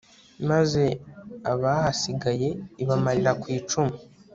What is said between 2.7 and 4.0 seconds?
ibamarira ku icumu